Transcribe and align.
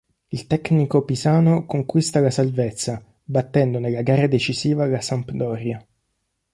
Il 0.31 0.47
tecnico 0.47 1.03
pisano 1.03 1.67
conquista 1.67 2.19
la 2.21 2.31
salvezza, 2.31 2.99
battendo 3.23 3.77
nella 3.77 4.01
gara 4.01 4.25
decisiva 4.25 4.87
la 4.87 4.99
Sampdoria. 4.99 5.87